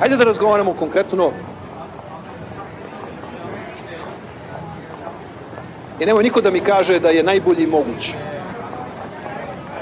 [0.00, 1.30] Ajde da razgovaramo konkretno.
[6.00, 8.12] I nemoj niko da mi kaže da je najbolji moguć.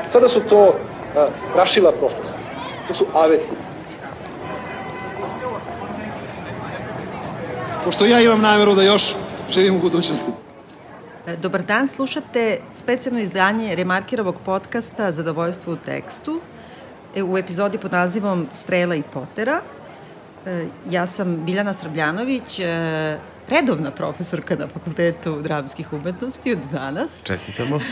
[0.08, 2.38] Sada su to uh, strašila prošlosti.
[2.88, 3.54] To su aveti.
[7.84, 9.14] Pošto ja imam nameru da još
[9.50, 10.30] živim u budućnosti.
[11.36, 16.40] Dobar dan, slušate specijalno izdanje Remarkirovog podcasta Zadovoljstvo u tekstu
[17.16, 19.60] e, u epizodi pod nazivom Strela i Potera.
[20.48, 27.24] E, ja sam Biljana Srbljanović, e, redovna profesorka na Fakultetu dramskih umetnosti od danas.
[27.26, 27.80] Čestitamo.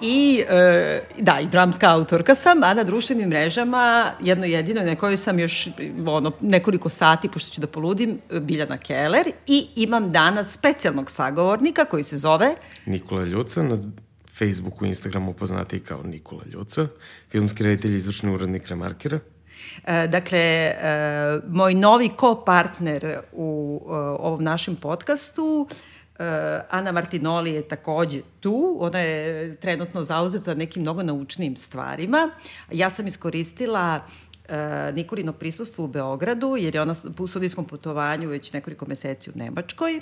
[0.00, 5.16] I, e, da, i dramska autorka sam, a na društvenim mrežama, jedno jedino, na kojoj
[5.16, 5.68] sam još
[6.06, 12.02] ono, nekoliko sati, pošto ću da poludim, Biljana Keller, i imam danas specijalnog sagovornika koji
[12.02, 12.54] se zove...
[12.86, 13.78] Nikola Ljuca, na
[14.38, 16.86] Facebooku i Instagramu poznati kao Nikola Ljuca,
[17.30, 19.20] filmski reditelj i izvršni urednik Remarkera.
[19.84, 20.74] E, dakle, e,
[21.48, 25.68] moj novi ko-partner u e, ovom našem podcastu
[26.70, 32.30] Ana Martinoli je takođe tu, ona je trenutno zauzeta nekim mnogo naučnim stvarima.
[32.72, 34.00] Ja sam iskoristila
[34.92, 40.00] Nikolino prisustvo u Beogradu, jer je ona u sudijskom putovanju već nekoliko meseci u Nemačkoj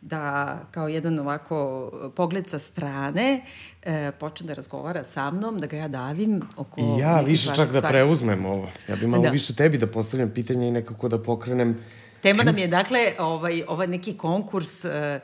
[0.00, 3.42] da kao jedan ovako pogled sa strane
[3.82, 6.80] e, počne da razgovara sa mnom, da ga ja davim oko...
[6.80, 7.72] I ja više čak stvari.
[7.72, 8.68] da preuzmem ovo.
[8.88, 9.30] Ja bih malo da.
[9.30, 11.78] više tebi da postavljam pitanje i nekako da pokrenem...
[12.22, 15.20] Tema nam je, dakle, ovaj, ovaj neki konkurs e,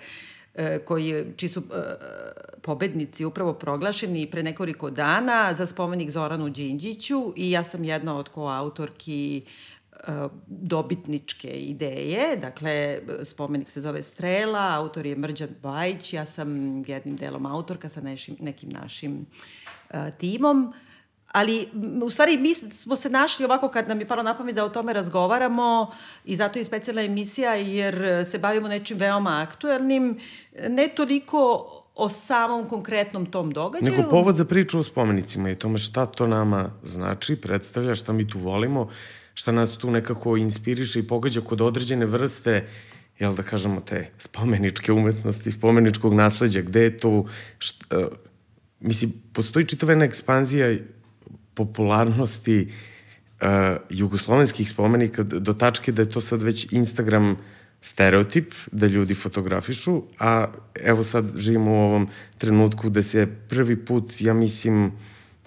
[0.54, 1.80] e, koji, čiji su e,
[2.62, 8.28] pobednici upravo proglašeni pre nekoliko dana za spomenik Zoranu Đinđiću i ja sam jedna od
[8.28, 9.42] koautorki
[10.46, 17.46] dobitničke ideje, dakle spomenik se zove Strela, autor je Mrđan Bajić, ja sam jednim delom
[17.46, 19.26] autorka sa nešim, nekim našim
[19.90, 20.72] uh, timom,
[21.32, 21.68] ali
[22.02, 24.68] u stvari mi smo se našli ovako kad nam je palo na pamet da o
[24.68, 25.90] tome razgovaramo
[26.24, 30.18] i zato je specijalna emisija jer se bavimo nečim veoma aktuelnim,
[30.68, 33.96] ne toliko o samom konkretnom tom događaju.
[33.96, 38.28] Nego povod za priču o spomenicima i tome šta to nama znači, predstavlja, šta mi
[38.28, 38.90] tu volimo,
[39.36, 42.64] šta nas tu nekako inspiriše i pogađa kod određene vrste
[43.18, 47.26] jel da kažemo, te spomeničke umetnosti, spomeničkog nasledđa, gde je to,
[47.58, 48.06] šta, uh,
[48.80, 50.76] mislim, postoji čitava jedna ekspanzija
[51.54, 52.68] popularnosti
[53.40, 53.48] uh,
[53.90, 57.36] jugoslovenskih spomenika do tačke da je to sad već Instagram
[57.80, 60.46] stereotip da ljudi fotografišu, a
[60.84, 62.08] evo sad živimo u ovom
[62.38, 64.92] trenutku gde se prvi put, ja mislim,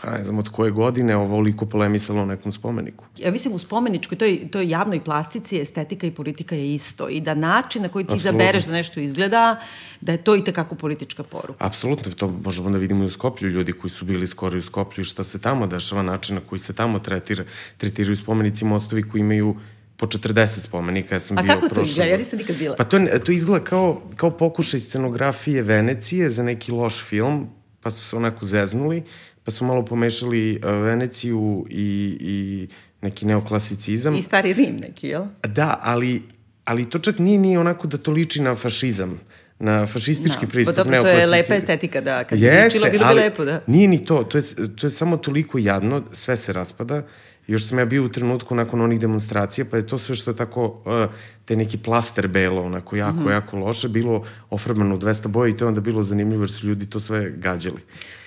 [0.01, 3.05] pa ne znam od koje godine ovoliko polemisalo o nekom spomeniku.
[3.17, 7.33] Ja mislim u spomeničkoj, toj, toj javnoj plastici estetika i politika je isto i da
[7.33, 8.39] način na koji ti Absolutno.
[8.39, 9.59] izabereš da nešto izgleda,
[10.01, 11.65] da je to i tekako politička poruka.
[11.65, 14.63] Apsolutno, to možemo da vidimo i u Skoplju, ljudi koji su bili skoro i u
[14.63, 17.43] Skoplju i šta se tamo dešava, način na koji se tamo tretira,
[17.77, 19.55] tretiraju spomenici mostovi koji imaju
[19.97, 22.11] po 40 spomenika, ja sam A bio kako to izgleda?
[22.11, 22.75] Ja nisam nikad bila.
[22.75, 27.49] Pa to, to izgleda kao, kao pokušaj scenografije Venecije za neki loš film,
[27.81, 29.03] pa su se onako zeznuli
[29.49, 32.67] pa su malo pomešali uh, Veneciju i, i
[33.01, 34.15] neki neoklasicizam.
[34.15, 35.25] I stari Rim neki, jel?
[35.47, 36.23] Da, ali,
[36.65, 39.19] ali to čak nije, nije onako da to liči na fašizam
[39.59, 40.75] na fašistički no, pristup.
[40.75, 42.23] Pa dobro, to je lepa estetika, da.
[42.23, 43.61] Kad Jeste, je učilo, bilo bi lepo, da.
[43.67, 44.43] Nije ni to, to je,
[44.75, 47.01] to je samo toliko jadno, sve se raspada.
[47.47, 50.38] Još sam ja bio u trenutku nakon onih demonstracija, pa je to sve što je
[50.38, 51.11] tako, uh,
[51.45, 53.31] te neki plaster belo, onako jako, mm -hmm.
[53.31, 56.67] jako loše, bilo ofarbano u 200 boja i to je onda bilo zanimljivo jer su
[56.67, 57.81] ljudi to sve gađali.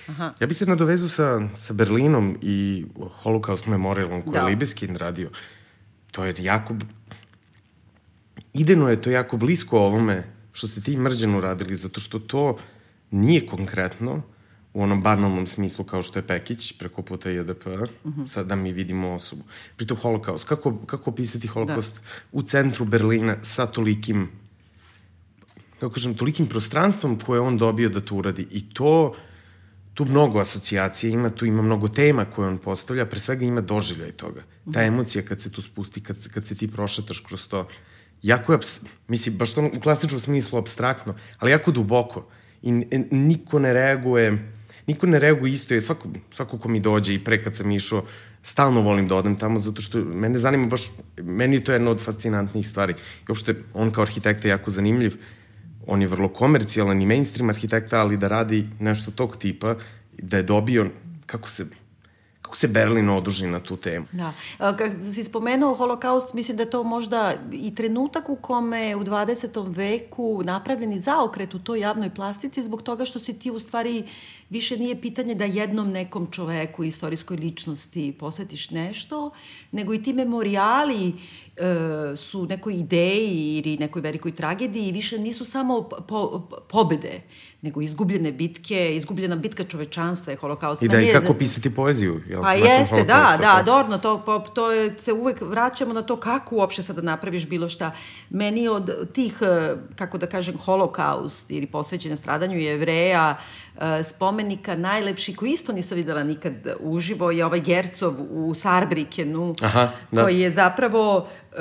[0.09, 0.33] Aha.
[0.39, 2.85] Ja bih se nadovezao sa, sa Berlinom i
[3.23, 4.39] Holocaust Memorialom koje da.
[4.39, 5.29] je Libeskin radio.
[6.11, 6.75] To je jako...
[8.53, 12.57] Ideno je to jako blisko ovome što ste ti mrđeno radili, zato što to
[13.11, 14.21] nije konkretno
[14.73, 18.27] u onom banalnom smislu kao što je Pekić preko puta JDP, uh -huh.
[18.27, 19.43] sad da mi vidimo osobu.
[19.75, 22.01] Pritom holokaust, kako, kako opisati holokaust da.
[22.31, 24.29] u centru Berlina sa tolikim
[25.79, 28.47] kako kažem, tolikim prostranstvom koje on dobio da to uradi.
[28.51, 29.15] I to
[29.93, 34.11] tu mnogo asocijacija ima, tu ima mnogo tema koje on postavlja, pre svega ima doživljaj
[34.11, 34.41] toga.
[34.73, 34.93] Ta mhm.
[34.93, 37.67] emocija kad se tu spusti, kad, kad se ti prošetaš kroz to,
[38.21, 38.59] jako je,
[39.07, 42.27] mislim, baš to u klasičnom smislu abstraktno, ali jako duboko.
[42.61, 42.71] I
[43.11, 44.53] niko ne reaguje,
[44.87, 48.05] niko ne reaguje isto, je svako, svako ko mi dođe i pre kad sam išao,
[48.43, 50.81] stalno volim da odem tamo, zato što mene zanima baš,
[51.17, 52.93] meni je to jedna od fascinantnijih stvari.
[52.93, 55.15] I uopšte, on kao arhitekta je jako zanimljiv,
[55.87, 59.75] on je vrlo komercijalan i mainstream arhitekta, ali da radi nešto tog tipa,
[60.17, 60.89] da je dobio,
[61.25, 61.65] kako se
[62.53, 64.05] kako se Berlin oduži na tu temu.
[64.11, 64.33] Da.
[64.77, 69.75] Kad si spomenuo holokaust, mislim da je to možda i trenutak u kome u 20.
[69.75, 74.03] veku napravljeni zaokret u toj javnoj plastici zbog toga što si ti u stvari
[74.49, 79.31] više nije pitanje da jednom nekom čoveku, istorijskoj ličnosti posvetiš nešto,
[79.71, 81.13] nego i ti memorijali
[82.17, 87.21] su nekoj ideji ili nekoj velikoj tragediji više nisu samo po, pobede,
[87.63, 90.83] nego izgubljene bitke, izgubljena bitka čovečanstva je holokaust.
[90.83, 92.21] I da, i nije- kako pisati poeziju.
[92.27, 92.41] Jel?
[92.41, 96.15] Pa jeste, da, da, pa- dorno, to, to, to je, se uvek vraćamo na to
[96.17, 97.91] kako uopšte sada napraviš bilo šta.
[98.29, 103.37] Meni od tih, eh, kako da kažem, holokaust ili posvećenja stradanju jevreja,
[103.77, 109.89] eh, spomenika najlepši, koji isto nisam videla nikad uživo, je ovaj Gercov u Sarbrikenu, Aha,
[110.11, 110.23] da.
[110.23, 111.57] koji je zapravo, eh,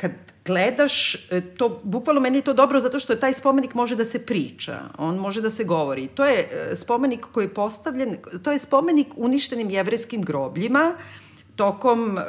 [0.00, 0.12] kad
[0.44, 4.26] gledaš, eh, to, bukvalno meni je to dobro zato što taj spomenik može da se
[4.26, 6.06] priča, on može da se govori.
[6.06, 10.94] To je eh, spomenik koji je postavljen, to je spomenik uništenim jevrejskim grobljima,
[11.56, 12.22] tokom uh,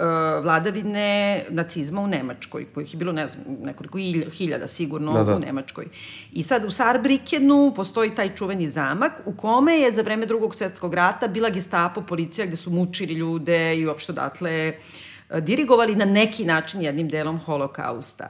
[0.43, 5.35] vladavine nacizma u Nemačkoj, kojih je bilo, ne znam, nekoliko ilj- hiljada sigurno Da, da.
[5.35, 5.85] u Nemačkoj.
[6.33, 10.93] I sad u Sarbrikenu postoji taj čuveni zamak u kome je za vreme drugog svetskog
[10.93, 14.73] rata bila gestapo, policija, gde su mučili ljude i uopšte odatle e,
[15.39, 18.29] dirigovali na neki način jednim delom holokausta.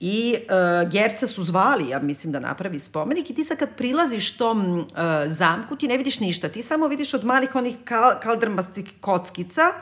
[0.00, 4.36] I uh, Gerca su zvali, ja mislim, da napravi spomenik i ti sad kad prilaziš
[4.36, 4.86] tom uh,
[5.26, 6.48] zamku, ti ne vidiš ništa.
[6.48, 9.72] Ti samo vidiš od malih onih kal kaldrmastih kockica,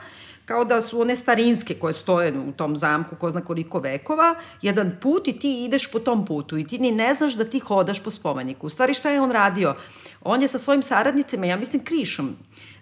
[0.45, 4.91] kao da su one starinske koje stoje u tom zamku, ko zna koliko vekova, jedan
[5.01, 8.03] put i ti ideš po tom putu i ti ni ne znaš da ti hodaš
[8.03, 8.67] po spomeniku.
[8.67, 9.75] U stvari šta je on radio?
[10.21, 12.35] On je sa svojim saradnicima, ja mislim krišom,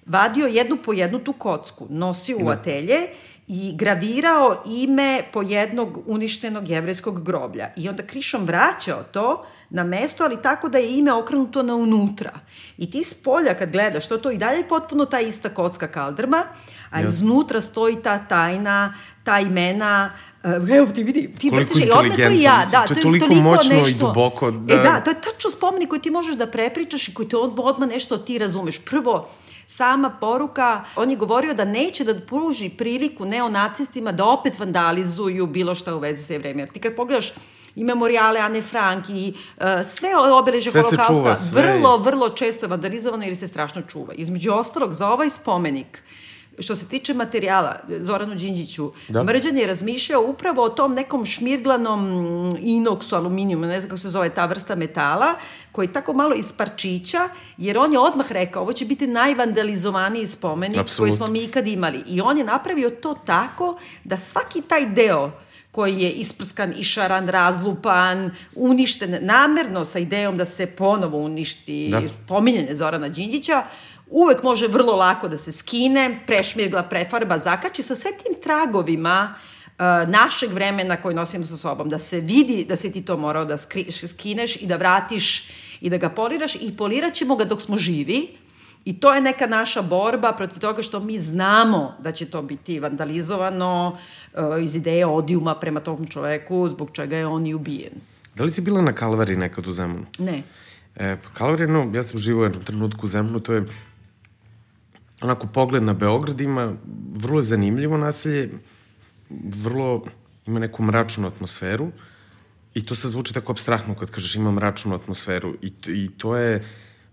[0.06, 2.98] vadio jednu po jednu tu kocku, nosio u atelje
[3.48, 7.70] i gravirao ime po jednog uništenog jevreskog groblja.
[7.76, 12.32] I onda krišom vraćao to na mesto, ali tako da je ime okrenuto na unutra.
[12.78, 15.88] I ti s polja kad gledaš to, to i dalje je potpuno ta ista kocka
[15.88, 16.44] kaldrma,
[16.90, 17.10] a Jasno.
[17.10, 18.94] iznutra stoji ta tajna,
[19.24, 20.12] ta imena,
[20.44, 23.02] Uh, evo ti vidi, ti Koliko vrtiš i odmah to i ja, da, to je
[23.02, 26.48] toliko moćno i duboko, da- E da, to je tačno spomenik koji ti možeš da
[26.48, 28.80] prepričaš i koji te odmah nešto ti razumeš.
[28.86, 29.30] Prvo,
[29.68, 35.76] sama poruka, on je govorio da neće da pruži priliku neonacistima da opet vandalizuju bilo
[35.76, 36.60] šta u vezi sa.
[36.60, 37.34] Jer ti kad pogledaš
[37.76, 42.66] i memorijale Ane Frank i uh, sve obeleže holokausta, čuva, sve je- vrlo, vrlo često
[42.66, 44.14] je vandalizovano ili se strašno čuva.
[44.14, 46.04] Između ostalog, za ovaj spomenik,
[46.60, 49.24] što se tiče materijala, Zoranu Đinđiću, Da.
[49.24, 52.04] Mrđan je razmišljao upravo o tom nekom šmirglanom
[52.60, 55.36] inoksu, aluminijumu, ne znam kako se zove ta vrsta metala,
[55.72, 60.78] koji tako malo iz parčića, jer on je odmah rekao, ovo će biti najvandalizovaniji spomenik
[60.78, 61.04] Apsolutno.
[61.04, 62.04] koji smo mi ikad imali.
[62.08, 65.32] I on je napravio to tako da svaki taj deo
[65.72, 72.02] koji je isprskan, išaran, razlupan, uništen namerno sa idejom da se ponovo uništi Da.
[72.28, 73.64] pominjanje Zorana Đinđića,
[74.14, 80.10] uvek može vrlo lako da se skine, prešmirgla, prefarba, zakači sa sve tim tragovima uh,
[80.10, 83.58] našeg vremena koji nosimo sa sobom, da se vidi da si ti to morao da
[84.08, 85.50] skineš i da vratiš
[85.82, 88.28] i da ga poliraš i polirat ćemo ga dok smo živi,
[88.86, 92.80] I to je neka naša borba protiv toga što mi znamo da će to biti
[92.80, 93.98] vandalizovano
[94.34, 97.94] uh, iz ideje odijuma prema tom čoveku, zbog čega je on i ubijen.
[98.36, 100.06] Da li si bila na Kalvari nekad u Zemunu?
[100.20, 100.44] Ne.
[100.96, 103.64] E, pa Kalvari, no, ja sam živao u jednom trenutku u Zemunu, to je
[105.24, 106.74] onako pogled na Beograd, ima
[107.16, 108.50] vrlo zanimljivo naselje,
[109.64, 110.04] vrlo,
[110.46, 111.92] ima neku mračnu atmosferu
[112.74, 116.64] i to se zvuči tako abstraktno kad kažeš ima mračnu atmosferu i, i to je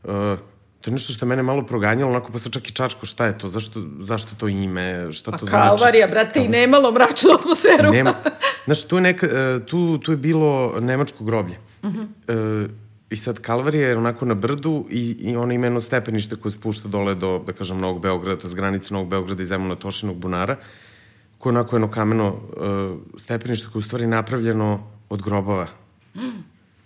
[0.05, 0.39] uh,
[0.81, 3.39] to je nešto što mene malo proganjalo, onako pa sam čak i čačko šta je
[3.39, 5.69] to, zašto, zašto to ime, šta Pa to znači.
[5.69, 7.93] Kalvarija, brate, i nemalo mračnu atmosferu.
[7.93, 8.15] Nema,
[8.65, 11.59] znaš, tu je, neka, e, tu, tu je bilo nemačko groblje.
[11.83, 12.07] Uh -huh.
[12.67, 12.69] e,
[13.11, 16.89] I sad Kalvarija je onako na brdu i, i ono ima jedno stepenište koje spušta
[16.89, 20.57] dole do, da kažem, Novog Beograda, to je granice Novog Beograda i Zemuna Tošinog bunara,
[21.39, 25.67] koje je onako jedno kameno e, stepenište koje je u stvari napravljeno od grobova.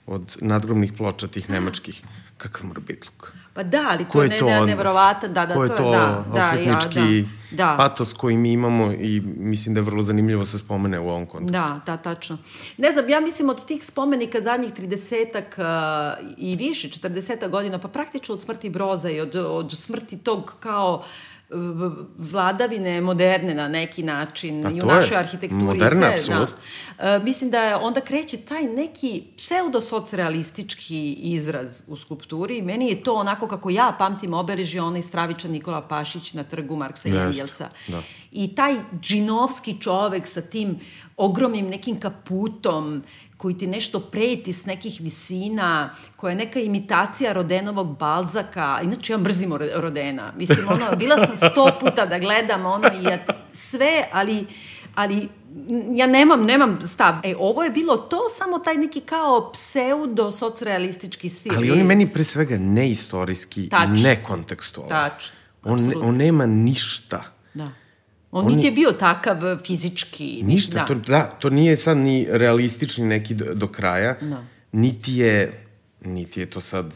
[0.07, 2.03] Od nadgrobnih ploča tih nemačkih.
[2.37, 3.33] Kakav mora biti luk.
[3.55, 4.67] Pa da, ali to je, ne, to ne, odnos?
[4.67, 7.01] nevjerovatan, da, da, Ko je to to, je, da, da, ja, da,
[7.55, 7.75] da.
[7.79, 11.53] patos koji mi imamo i mislim da je vrlo zanimljivo se spomene u ovom kontekstu.
[11.53, 12.39] Da, da, tačno.
[12.77, 17.89] Ne znam, ja mislim od tih spomenika zadnjih 30-ak uh, i više, 40 godina, pa
[17.89, 21.34] praktično od smrti Broza i od, od smrti tog kao uh,
[22.19, 26.35] vladavine moderne na neki način Pa i u našoj arhitekturi Moderna, i sve.
[26.35, 26.43] Da.
[27.17, 33.15] Uh, mislim da je, onda kreće taj neki pseudo-socrealistički izraz u skulpturi meni je to
[33.15, 37.69] onako kako ja pamtim obeležje onaj stravičan Nikola Pašić na trgu Marksa i Engelsa.
[37.89, 38.03] da.
[38.33, 40.81] I taj džinovski čovek sa tim
[41.17, 43.03] ogromnim nekim kaputom
[43.37, 48.81] koji ti nešto preti s nekih visina, koja je neka imitacija Rodenovog Balzaka.
[48.83, 50.33] Inače, ja mrzim Ro- Rodena.
[50.37, 53.19] Mislim, ono, bila sam sto puta da gledam ono i ja,
[53.53, 54.47] sve, ali
[54.95, 55.29] ali
[55.95, 57.15] ja nemam, nemam stav.
[57.23, 61.57] E, ovo je bilo to, samo taj neki kao pseudo-socrealistički stil.
[61.57, 63.95] Ali on je meni pre svega neistorijski Tačno.
[63.95, 64.91] i nekontekstualan.
[64.91, 67.34] Tačno, On, on nema ništa.
[68.35, 68.39] Da.
[68.39, 69.37] On, on niti je bio takav
[69.67, 70.43] fizički.
[70.43, 70.87] Ništa, da.
[70.87, 74.45] To, da, to nije sad ni realistični neki do, do kraja, da.
[74.73, 75.67] niti je,
[76.05, 76.93] niti je to sad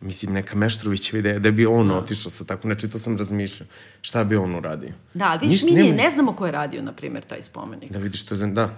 [0.00, 1.94] mislim, neka Meštrovićeva ideja, da bi on da.
[1.94, 3.68] otišao sa tako, znači to sam razmišljao,
[4.00, 4.92] šta bi on uradio.
[5.14, 7.92] Da, vidiš, mi nije, ne znamo ko je radio, na primjer, taj spomenik.
[7.92, 8.70] Da vidiš, to je, da,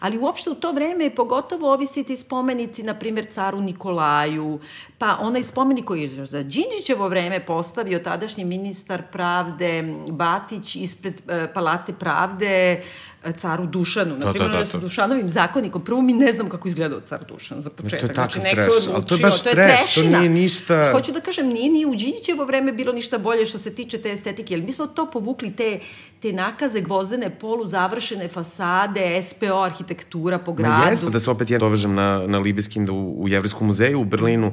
[0.00, 4.60] Ali uopšte u to vreme pogotovo ovisi ti spomenici, na primjer, caru Nikolaju,
[4.98, 11.52] pa onaj spomenik koji je za Đinđićevo vreme postavio tadašnji ministar pravde Batić ispred e,
[11.52, 12.82] Palate pravde,
[13.36, 14.16] caru Dušanu.
[14.16, 15.84] Na primjer, da, da, da, sa Dušanovim zakonikom.
[15.84, 18.00] Prvo mi ne znam kako izgledao car Dušan za početak.
[18.00, 20.92] To je znači, treš, ali to je baš to je treš, to nije ništa...
[20.92, 24.12] Hoću da kažem, nije ni u Đinjićevo vreme bilo ništa bolje što se tiče te
[24.12, 25.80] estetike, jer mi smo to povukli, te,
[26.22, 30.84] te nakaze gvozdene poluzavršene fasade, SPO arhitektura po gradu.
[30.84, 34.00] Ma jeste, da se opet ja dovežem na, na Libeskin, da u, u Jevrijskom muzeju
[34.00, 34.52] u Berlinu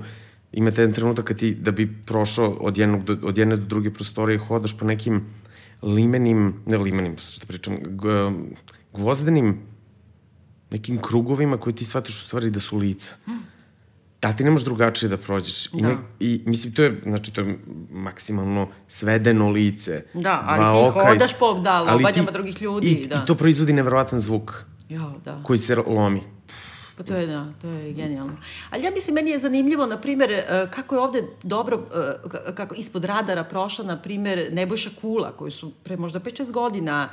[0.52, 3.94] imate jedan trenutak kad ti, da bi prošao od, jednog do, od jedne do druge
[3.94, 5.24] prostorije, hodaš po nekim
[5.84, 7.78] limenim, ne limenim, što pričam,
[8.94, 9.60] gvozdenim
[10.72, 13.14] nekim krugovima koje ti shvatiš u stvari da su lica.
[14.22, 15.66] A ti ne možeš drugačije da prođeš.
[15.66, 15.88] I, da.
[15.88, 17.60] ne, I mislim, to je, znači, to je
[17.92, 20.04] maksimalno svedeno lice.
[20.14, 22.88] Da, ali ti oka, hodaš po da, lobanjama drugih ljudi.
[22.88, 23.22] I, da.
[23.24, 24.66] I to proizvodi nevjerovatan zvuk.
[24.90, 25.44] Jo, da.
[25.44, 26.24] Koji se lomi.
[26.98, 28.38] Pa to je, da, to je genijalno.
[28.70, 31.88] Ali ja mislim, meni je zanimljivo, na primjer, e, kako je ovde dobro,
[32.48, 37.10] e, kako ispod radara prošla, na primjer, Nebojša Kula, koji su pre možda 5-6 godina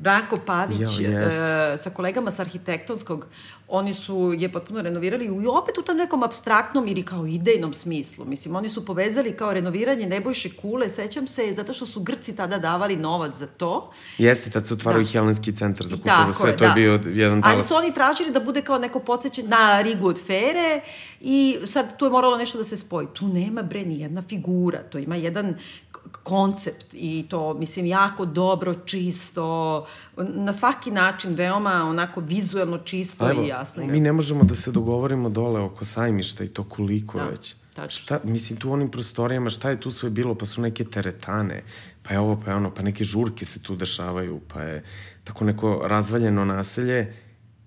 [0.00, 3.26] Branko Pavić jo, uh, sa kolegama sa arhitektonskog,
[3.68, 8.24] oni su je potpuno renovirali i opet u tom nekom abstraktnom ili kao idejnom smislu.
[8.24, 12.58] Mislim, oni su povezali kao renoviranje Nebojše kule, sećam se, zato što su Grci tada
[12.58, 13.90] davali novac za to.
[14.18, 15.08] Jeste, tad se otvarao da.
[15.08, 16.70] i Helenski centar za kulturu, sve je, to da.
[16.70, 17.54] je bio jedan talas.
[17.54, 20.80] Ali su oni tražili da bude kao neko podsjećanje na Rigu od Fere
[21.20, 23.06] i sad tu je moralo nešto da se spoji.
[23.12, 25.54] Tu nema bre ni jedna figura, to ima jedan
[26.22, 33.44] koncept i to, mislim, jako dobro, čisto, na svaki način veoma onako vizuelno čisto Evo,
[33.44, 33.86] i jasno.
[33.86, 37.54] Mi ne možemo da se dogovorimo dole oko sajmišta i to koliko da, već.
[37.74, 38.02] Tačno.
[38.02, 40.34] Šta, mislim, tu u onim prostorijama, šta je tu sve bilo?
[40.34, 41.62] Pa su neke teretane,
[42.02, 44.84] pa je ovo, pa je ono, pa neke žurke se tu dešavaju, pa je
[45.24, 47.14] tako neko razvaljeno naselje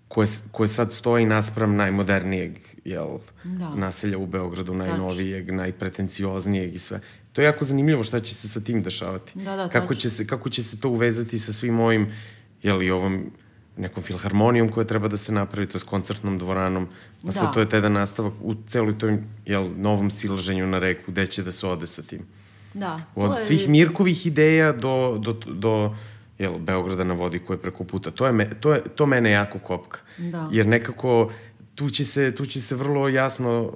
[0.07, 3.07] koje, koje sad stoji naspram najmodernijeg jel,
[3.43, 3.75] da.
[3.75, 6.99] naselja u Beogradu, najnovijeg, najpretencioznijeg i sve.
[7.33, 9.39] To je jako zanimljivo šta će se sa tim dešavati.
[9.39, 12.13] Da, da, kako, će se, kako će se to uvezati sa svim ovim,
[12.63, 13.31] jeli, ovom
[13.77, 16.87] nekom filharmonijom koja treba da se napravi, to je s koncertnom dvoranom,
[17.21, 17.31] pa da.
[17.31, 21.25] sad to je taj jedan nastavak u celoj toj jel, novom silaženju na reku, gde
[21.25, 22.21] će da se ode sa tim.
[22.73, 23.01] Da.
[23.15, 23.67] Od svih je...
[23.67, 25.95] Mirkovih ideja do, do, do
[26.39, 28.11] jel, Beograda na vodi koje preko puta.
[28.11, 29.99] To, je me, to, je, to mene jako kopka.
[30.17, 30.49] Da.
[30.51, 31.31] Jer nekako
[31.75, 33.73] tu će se, tu će se vrlo jasno...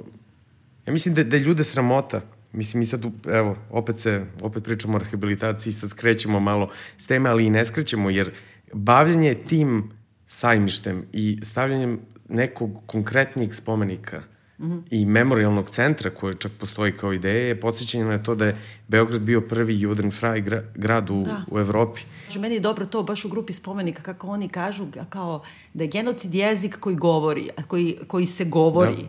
[0.85, 2.21] Ja mislim da, da ljude sramota
[2.57, 7.29] Mislim, mi sad, evo, opet se, opet pričamo o rehabilitaciji, sad skrećemo malo s teme,
[7.29, 8.31] ali i ne skrećemo, jer
[8.73, 9.91] bavljanje tim
[10.27, 11.99] sajmištem i stavljanjem
[12.29, 14.21] nekog konkretnijeg spomenika
[14.59, 14.81] mm -hmm.
[14.89, 19.21] i memorialnog centra koji čak postoji kao ideje, je podsjećanje na to da je Beograd
[19.21, 21.45] bio prvi Judenfrei gra, grad u, da.
[21.51, 22.01] u Evropi.
[22.35, 26.35] Meni je dobro to baš u grupi spomenika, kako oni kažu, kao da je genocid
[26.35, 28.95] jezik koji govori, koji, koji se govori.
[28.95, 29.07] Da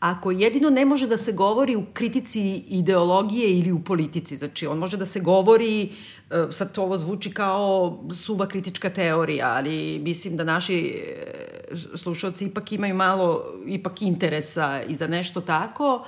[0.00, 4.36] ako jedino ne može da se govori u kritici ideologije ili u politici.
[4.36, 5.82] Znači, on može da se govori,
[6.30, 12.44] e, sad to ovo zvuči kao suba kritička teorija, ali mislim da naši e, slušalci
[12.44, 16.04] ipak imaju malo ipak interesa i za nešto tako.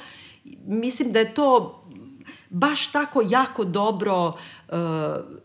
[0.67, 1.78] Mislim da je to
[2.51, 4.27] baš tako jako dobro
[4.69, 4.75] uh,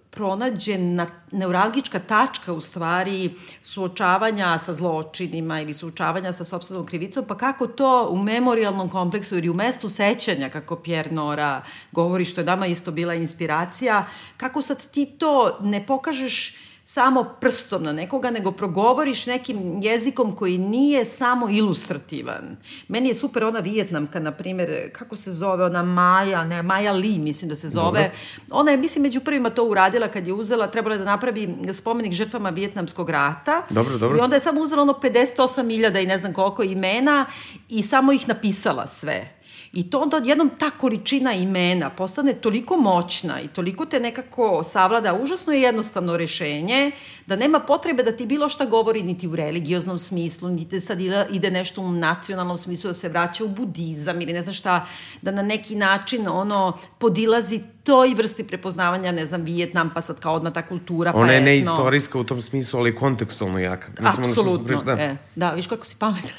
[0.09, 7.67] pronađena neuralgička tačka u stvari suočavanja sa zločinima ili suočavanja sa sobstvenom krivicom, pa kako
[7.67, 12.67] to u memorialnom kompleksu ili u mestu sećanja, kako Pierre Nora govori, što je nama
[12.67, 14.05] isto bila inspiracija,
[14.37, 20.57] kako sad ti to ne pokažeš samo prstom na nekoga, nego progovoriš nekim jezikom koji
[20.57, 22.57] nije samo ilustrativan.
[22.87, 27.17] Meni je super ona Vijetnamka, na primjer, kako se zove, ona Maja, ne, Maja Li,
[27.17, 28.01] mislim da se zove.
[28.01, 28.61] Dobro.
[28.61, 32.13] Ona je, mislim, među prvima to uradila kad je uzela, trebala je da napravi spomenik
[32.13, 33.61] žrtvama Vijetnamskog rata.
[33.69, 34.17] Dobro, dobro.
[34.17, 37.25] I onda je samo uzela ono 58.000 i ne znam koliko imena
[37.69, 39.42] i samo ih napisala sve.
[39.73, 45.13] I to onda odjednom ta količina imena postane toliko moćna i toliko te nekako savlada,
[45.13, 46.91] užasno je jednostavno rešenje,
[47.25, 50.99] da nema potrebe da ti bilo šta govori niti u religioznom smislu, niti sad
[51.31, 54.85] ide nešto u nacionalnom smislu, da se vraća u budizam ili ne znam šta,
[55.21, 60.33] da na neki način ono podilazi toj vrsti prepoznavanja, ne znam, Vijetnam, pa sad kao
[60.33, 63.87] odmah ta kultura, pa Ona je neistorijska u tom smislu, ali kontekstualno jaka.
[64.01, 65.01] Mislim, Apsolutno, ono što, da.
[65.01, 66.31] E, da, viš kako si pametan.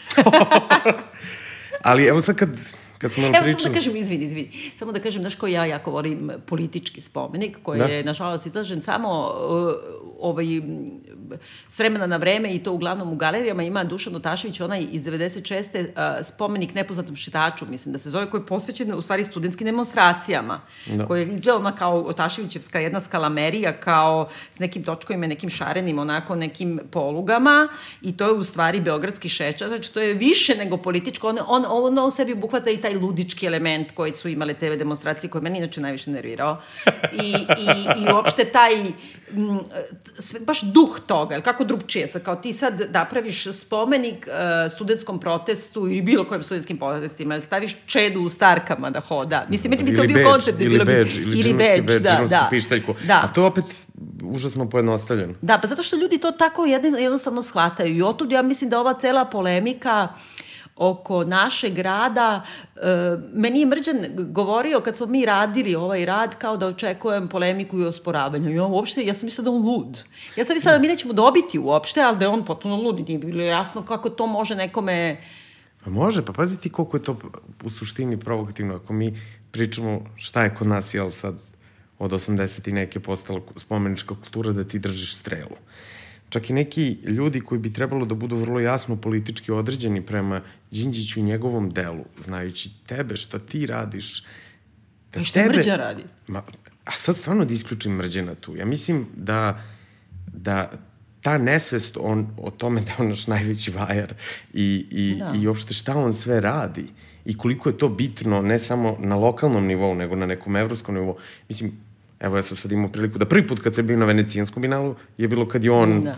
[1.82, 2.50] ali evo sad kad
[2.98, 3.60] kad smo Evo, pričali...
[3.60, 4.50] samo da kažem, izvini, izvini.
[4.76, 7.84] Samo da kažem, znaš ko ja jako volim politički spomenik, koji Da.
[7.84, 9.72] je, nažalost, izlažen samo uh,
[10.20, 10.46] ovaj,
[11.68, 15.80] s vremena na vreme i to uglavnom u galerijama ima Dušan Otašević, onaj iz 96.
[15.80, 20.60] Uh, spomenik nepoznatom šitaču, mislim da se zove, koji je posvećen u stvari studentskim demonstracijama,
[20.86, 21.06] da.
[21.06, 26.34] koji je izgleda ona kao Otaševićevska jedna skalamerija, kao s nekim točkovima, nekim šarenim, onako
[26.34, 27.68] nekim polugama
[28.02, 31.64] i to je u stvari beogradski šećer, znači to je više nego političko, on, on,
[31.68, 35.42] on, on u sebi obuhvata i taj ludički element koji su imale te demonstracije, koji
[35.42, 36.60] meni inače najviše nervirao.
[37.24, 37.68] I, i,
[38.02, 38.74] i uopšte taj,
[39.32, 39.60] m,
[40.18, 45.20] sve, baš duh toga, ili kako drugčije, sad kao ti sad napraviš spomenik uh, studentskom
[45.20, 49.46] protestu ili bilo kojim studentskim protestima, ili staviš čedu u starkama da hoda.
[49.48, 50.60] Mislim, meni bi to bio koncept.
[50.60, 52.46] ili bilo bi, bedž, ili bedž, da, da.
[52.50, 52.94] pištaljku.
[53.06, 53.20] Da.
[53.24, 53.64] A to opet
[54.22, 55.34] užasno pojednostavljeno.
[55.42, 57.96] Da, pa zato što ljudi to tako jedno, jednostavno shvataju.
[57.96, 60.08] I otud ja mislim da ova cela polemika
[60.76, 62.44] oko našeg rada,
[62.76, 62.80] e,
[63.32, 67.84] meni je Mrđan govorio kad smo mi radili ovaj rad kao da očekujem polemiku i
[67.84, 68.54] osporavanje.
[68.54, 70.04] Ja uopšte, ja sam mislila da on lud.
[70.36, 73.08] Ja sam mislila da mi nećemo dobiti uopšte, ali da je on potpuno lud.
[73.08, 75.20] Nije bilo jasno kako to može nekome...
[75.84, 77.16] Pa može, pa pazi ti koliko je to
[77.64, 78.74] u suštini provokativno.
[78.74, 81.34] Ako mi pričamo šta je kod nas, jel sad,
[81.98, 85.56] od 80 i neke postala spomenička kultura da ti držiš strelu.
[86.34, 91.20] Čak i neki ljudi koji bi trebalo da budu vrlo jasno politički određeni prema Đinđiću
[91.20, 94.24] i njegovom delu, znajući tebe, šta ti radiš,
[95.12, 96.04] da I šta Mrđan radi?
[96.26, 96.42] Ma,
[96.84, 98.56] a sad stvarno da isključim mrđana tu.
[98.56, 99.62] Ja mislim da,
[100.26, 100.70] da
[101.22, 104.14] ta nesvest on, o tome da je on naš najveći vajar
[104.52, 105.32] i, i, da.
[105.34, 106.86] i uopšte šta on sve radi
[107.24, 111.16] i koliko je to bitno ne samo na lokalnom nivou, nego na nekom evropskom nivou.
[111.48, 111.72] Mislim,
[112.24, 114.94] evo ja sam sad imao priliku da prvi put kad sam bio na venecijanskom binalu
[115.18, 116.16] je bilo kad je on Da.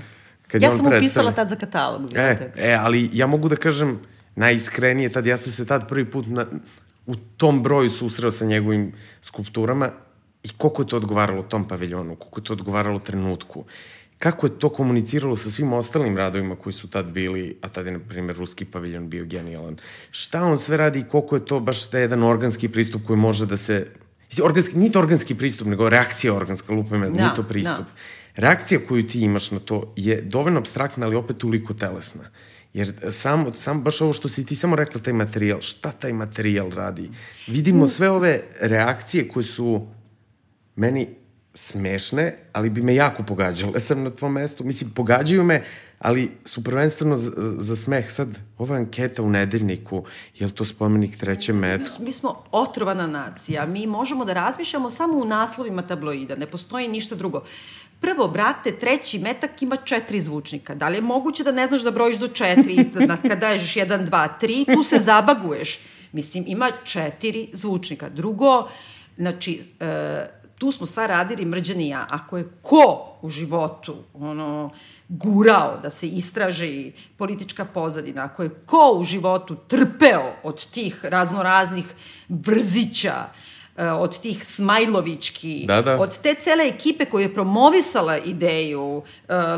[0.49, 1.33] kad Ja je on sam mu pisala predstavlja.
[1.33, 2.11] tad za katalog.
[2.15, 3.99] E, e, ali ja mogu da kažem
[4.35, 6.47] najiskrenije, tad ja sam se tad prvi put na,
[7.07, 9.91] u tom broju susreo sa njegovim skulpturama
[10.43, 13.65] i koliko je to odgovaralo tom paviljonu, koliko je to odgovaralo trenutku,
[14.19, 17.93] kako je to komuniciralo sa svim ostalim radovima koji su tad bili, a tad je,
[17.93, 19.77] na primjer, ruski paviljon bio genijalan.
[20.11, 23.47] Šta on sve radi i koliko je to baš da jedan organski pristup koji može
[23.47, 23.87] da se...
[24.29, 27.87] Mislim, Organski, nije to organski pristup, nego reakcija organska, lupa me, Da, nije to pristup.
[28.37, 32.25] Reakcija koju ti imaš na to je dovoljno abstraktna, ali opet toliko telesna.
[32.75, 36.71] Jer sam, sam baš ovo što si ti samo rekla, taj materijal, šta taj materijal
[36.71, 37.11] radi?
[37.47, 39.87] Vidimo sve ove reakcije koje su
[40.77, 41.09] meni
[41.57, 43.73] smešne, ali bi me jako pogađale.
[43.75, 45.65] Ja sam na tvom mestu, mislim, pogađaju me,
[45.99, 48.11] ali su prvenstveno za, za smeh.
[48.11, 51.93] Sad, ova anketa u nedeljniku, je li to spomenik trećem metru?
[52.01, 53.67] Mi smo otrovana nacija.
[53.67, 56.37] Mi možemo da razmišljamo samo u naslovima tabloida.
[56.37, 57.45] Ne postoji ništa drugo.
[58.01, 60.75] Prvo, brate, treći metak ima četiri zvučnika.
[60.75, 64.07] Da li je moguće da ne znaš da brojiš do četiri da, kad daješ jedan,
[64.07, 65.79] dva, tri, tu se zabaguješ.
[66.13, 68.09] Mislim, ima četiri zvučnika.
[68.09, 68.69] Drugo,
[69.17, 70.27] znači, e,
[70.59, 72.07] tu smo sva radili mrđani ja.
[72.11, 74.71] Ako je ko u životu ono,
[75.09, 81.95] gurao da se istraži politička pozadina, ako je ko u životu trpeo od tih raznoraznih
[82.29, 85.99] brzića, e, od tih Smajlovićki, Da, da.
[86.01, 89.03] od te cele ekipe koja je promovisala ideju uh,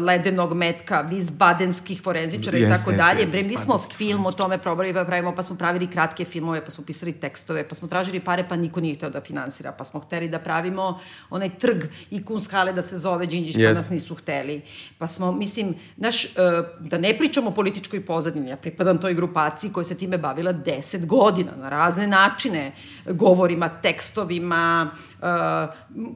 [0.02, 3.26] ledenog metka, vizbadenskih forenzičara i tako dalje.
[3.26, 6.70] Bre, mi smo film o tome probali da pravimo, pa smo pravili kratke filmove, pa
[6.70, 10.00] smo pisali tekstove, pa smo tražili pare, pa niko nije hteo da finansira, pa smo
[10.00, 11.00] hteli da pravimo
[11.30, 13.74] onaj trg i kunskale da se zove Đinđić, pa Jeste.
[13.74, 14.62] nas nisu hteli.
[14.98, 16.30] Pa smo, mislim, naš, uh,
[16.80, 21.06] da ne pričamo o političkoj pozadini, ja pripadam toj grupaciji koja se time bavila deset
[21.06, 22.72] godina, na razne načine,
[23.06, 23.68] govorima,
[24.08, 25.28] tekstovima, uh,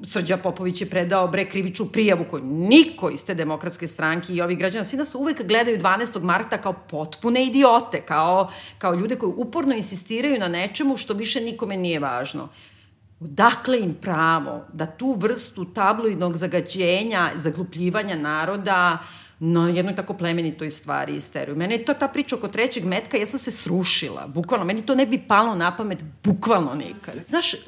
[0.04, 4.58] Srđa Popović je predao bre krivičnu prijavu koju niko iz te demokratske stranke i ovih
[4.58, 6.22] građana, svi nas uvek gledaju 12.
[6.22, 11.76] marta kao potpune idiote, kao, kao ljude koji uporno insistiraju na nečemu što više nikome
[11.76, 12.48] nije važno.
[13.20, 18.98] Odakle im pravo da tu vrstu tabloidnog zagađenja, zaglupljivanja naroda
[19.44, 21.56] na jednoj tako plemenitoj stvari isteruju.
[21.56, 24.66] Mene je to ta priča oko trećeg metka, ja sam se srušila, bukvalno.
[24.66, 27.14] Meni to ne bi palo na pamet, bukvalno nikad.
[27.26, 27.58] Znaš, e,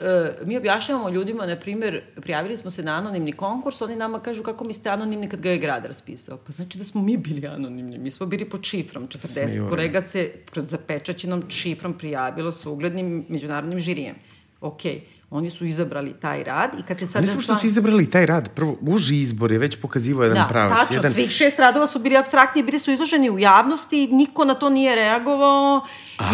[0.45, 4.65] mi objašnjavamo ljudima, na primjer, prijavili smo se na anonimni konkurs, oni nama kažu kako
[4.65, 6.37] mi ste anonimni kad ga je grad raspisao.
[6.37, 9.71] Pa znači da smo mi bili anonimni, mi smo bili pod šifrom, 40 Smijurno.
[9.71, 14.15] kolega se pred zapečaćenom šifrom prijavilo sa uglednim međunarodnim žirijem.
[14.61, 17.23] Okej, oni su izabrali taj rad i kad je sad...
[17.23, 20.49] Ne samo što su izabrali taj rad, prvo, uži izbor je već pokazivao jedan Da,
[20.49, 20.79] pravac.
[20.79, 21.13] tačno, jedan...
[21.13, 24.95] svih šest radova su bili abstraktni, bili su izloženi u javnosti, niko na to nije
[24.95, 25.81] reagovao,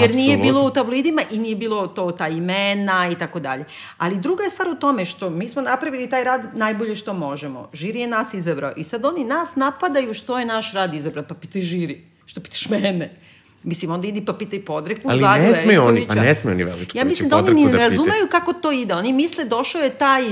[0.01, 0.45] jer nije Apsolutno.
[0.45, 3.65] bilo u tabloidima i nije bilo to ta imena i tako dalje.
[3.99, 7.69] Ali druga je stvar u tome što mi smo napravili taj rad najbolje što možemo.
[7.73, 11.35] Žiri je nas izabrao i sad oni nas napadaju što je naš rad izabran, pa
[11.35, 13.17] pitaj žiri, što pitaš mene.
[13.63, 15.09] Mislim, onda idi pa pitaj podreku.
[15.11, 17.65] Ali Vladu ne smeju oni, pa ne smeju oni Veličkovića Ja mislim da oni ni
[17.65, 18.95] ne da razumeju kako to ide.
[18.95, 20.23] Oni misle došao je taj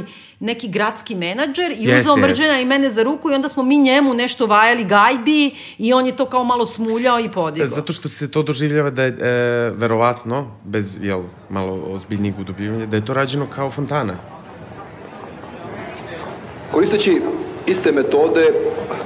[0.41, 2.29] neki gradski menadžer i Jeste, uzeo jeste.
[2.29, 6.07] mrđena i mene za ruku i onda smo mi njemu nešto vajali gajbi i on
[6.07, 7.69] je to kao malo smuljao i podigao.
[7.69, 12.97] Zato što se to doživljava da je, e, verovatno, bez, jel, malo ozbiljnijeg udubljivanja, da
[12.97, 14.17] je to rađeno kao fontana.
[16.73, 17.21] Koristeći
[17.67, 18.53] iste metode,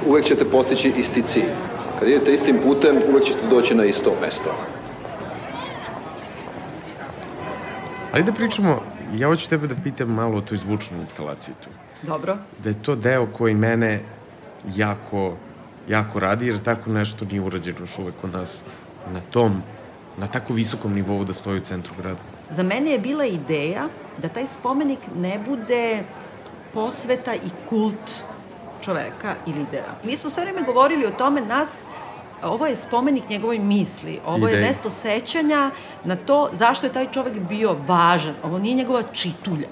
[0.05, 1.72] uvek ćete postići isti cilj.
[2.03, 4.55] Kad idete istim putem, uvek ćete doći na isto mesto.
[8.11, 8.81] Ali da pričamo,
[9.13, 11.69] ja hoću tebe da pitam malo o toj zvučnoj instalaciji tu.
[12.01, 12.37] Dobro.
[12.63, 14.01] Da je to deo koji mene
[14.75, 15.37] jako,
[15.89, 18.63] jako radi, jer tako nešto nije urađeno još uvek kod nas
[19.13, 19.61] na tom,
[20.17, 22.19] na tako visokom nivou da stoji u centru grada.
[22.49, 23.87] Za mene je bila ideja
[24.21, 26.03] da taj spomenik ne bude
[26.73, 28.23] posveta i kult
[28.83, 29.95] čoveka i lidera.
[30.03, 31.85] Mi smo sve vreme govorili o tome, nas,
[32.43, 34.67] ovo je spomenik njegovoj misli, ovo je Ideji.
[34.67, 35.71] mesto sećanja
[36.03, 38.35] na to zašto je taj čovek bio važan.
[38.43, 39.69] Ovo nije njegova čitulja.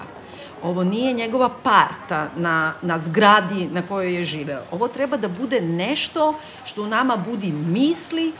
[0.62, 4.62] Ovo nije njegova parta na, na zgradi na kojoj je živeo.
[4.70, 8.32] Ovo treba da bude nešto što u nama budi misli, e,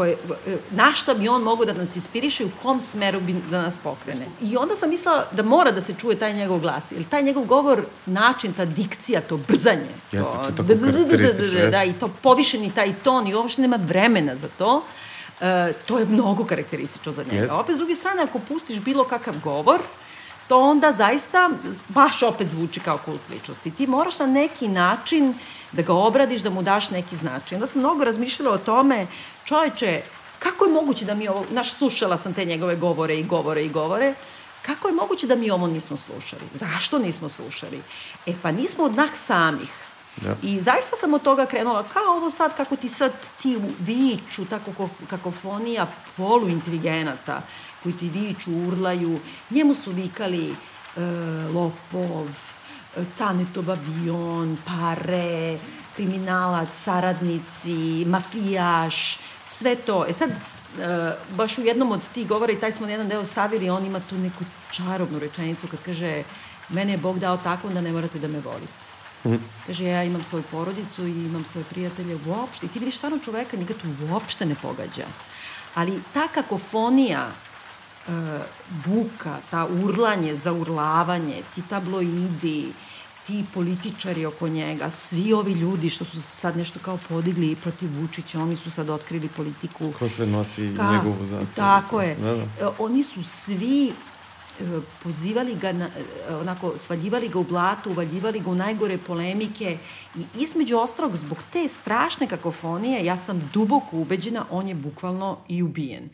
[0.00, 0.12] koje,
[0.46, 3.62] e, na šta bi on mogao da nas inspiriše i u kom smeru bi da
[3.62, 4.26] nas pokrene.
[4.40, 7.44] I onda sam mislila da mora da se čuje taj njegov glas, jer taj njegov
[7.44, 12.72] govor, način, ta dikcija, to brzanje, Jeste, to je tako karakteristično, da, i to povišeni
[12.74, 14.84] taj ton i uopšte nema vremena za to,
[15.40, 17.54] e, to je mnogo karakteristično za njega.
[17.54, 19.80] Opet, s druge strane, ako pustiš bilo kakav govor,
[20.48, 21.50] to onda zaista
[21.88, 23.70] baš opet zvuči kao kult ličnosti.
[23.70, 25.34] Ti moraš na neki način
[25.72, 27.56] da ga obradiš, da mu daš neki značaj.
[27.56, 29.06] Onda sam mnogo razmišljala o tome,
[29.44, 30.02] čoveče,
[30.38, 33.68] kako je moguće da mi ovo, znaš, slušala sam te njegove govore i govore i
[33.68, 34.14] govore,
[34.62, 36.42] kako je moguće da mi ovo nismo slušali?
[36.54, 37.82] Zašto nismo slušali?
[38.26, 39.70] E pa nismo od nas samih.
[40.16, 40.36] Da.
[40.42, 44.70] I zaista sam od toga krenula, kao ovo sad, kako ti sad ti viču, tako
[44.78, 47.42] ko- kakofonija poluinteligenata,
[47.82, 49.20] koji ti viču, urlaju.
[49.50, 50.54] Njemu su vikali e,
[51.54, 52.28] lopov,
[53.16, 55.58] canetov avion, pare,
[55.96, 60.04] kriminalac, saradnici, mafijaš, sve to.
[60.08, 60.36] E sad, e,
[61.36, 64.00] baš u jednom od tih govora, i taj smo na jedan deo stavili, on ima
[64.00, 66.22] tu neku čarobnu rečenicu kad kaže
[66.68, 68.72] mene je Bog dao tako da ne morate da me volite.
[69.66, 72.66] Kaže, ja imam svoju porodicu i imam svoje prijatelje uopšte.
[72.66, 75.06] I ti vidiš stvarno čoveka, njega to uopšte ne pogađa.
[75.74, 77.28] Ali ta kakofonija,
[78.86, 82.72] buka, ta urlanje, zaurlavanje, ti tabloidi,
[83.26, 88.40] ti političari oko njega, svi ovi ljudi što su sad nešto kao podigli protiv Vučića,
[88.42, 91.54] oni su sad otkrili politiku Ko sve nosi Ka- njegovu zastavu.
[91.56, 92.14] Tako je.
[92.14, 92.42] Da, da.
[92.42, 93.92] E, Oni su svi e,
[95.02, 95.88] pozivali ga, na,
[96.28, 99.78] e, onako, svaljivali ga u blatu, uvaljivali ga u najgore polemike
[100.16, 105.62] i između ostalog, zbog te strašne kakofonije, ja sam duboko ubeđena, on je bukvalno i
[105.62, 106.08] ubijen.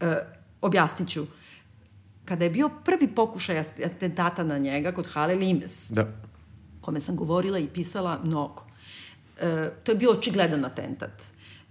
[0.00, 1.26] E, objasnit ću.
[2.24, 6.06] Kada je bio prvi pokušaj atentata na njega kod Hale Limes, Da.
[6.80, 8.66] kome sam govorila i pisala mnogo.
[9.40, 11.22] E, to je bio očigledan atentat.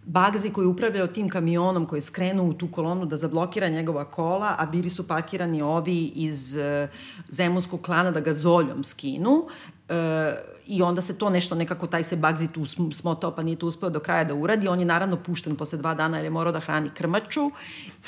[0.08, 4.06] Bagzi koji je upravljao tim kamionom koji je skrenuo u tu kolonu da zablokira njegova
[4.06, 6.88] kola, a bili su pakirani ovi iz e,
[7.30, 9.48] zemunskog klana da ga zoljom skinu.
[9.90, 10.36] E,
[10.68, 13.68] I onda se to nešto nekako, taj se Bagzi tu sm- smotao pa nije to
[13.68, 14.68] uspeo do kraja da uradi.
[14.68, 17.52] On je naravno pušten posle dva dana jer je morao da hrani krmaču.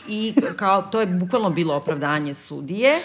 [0.07, 2.99] I kao, to je bukvalno bilo opravdanje sudije,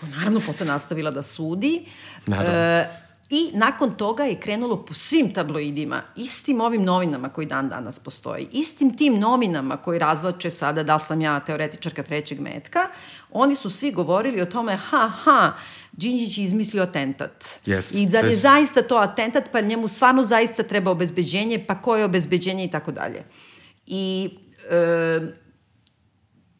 [0.00, 1.86] koja naravno posle nastavila da sudi.
[2.26, 2.52] Naravno.
[2.52, 3.02] E,
[3.34, 8.48] I nakon toga je krenulo po svim tabloidima, istim ovim novinama koji dan danas postoji,
[8.52, 12.88] istim tim novinama koji razvlače sada da li sam ja teoretičarka trećeg metka,
[13.30, 15.52] oni su svi govorili o tome, ha, ha,
[15.92, 17.44] Đinđić je izmislio atentat.
[17.66, 22.04] Jeste, I zar je zaista to atentat, pa njemu stvarno zaista treba obezbeđenje, pa koje
[22.04, 23.24] obezbeđenje i tako dalje.
[23.86, 24.30] I
[24.70, 25.20] e,